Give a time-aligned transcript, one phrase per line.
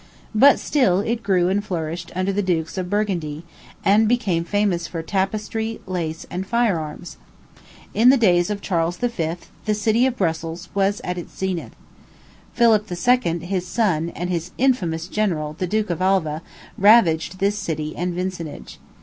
[0.33, 3.43] But still it grew and flourished under the dukes of Burgundy,
[3.85, 7.17] and became famous for tapestry, lace, and fire arms.
[7.93, 9.35] In the days of Charles V.,
[9.65, 11.75] the city of Brussels was at its zenith.
[12.55, 16.41] Philip II., his son, and his infamous general, the Duke of Alva,
[16.79, 18.79] ravaged this city and vicinage.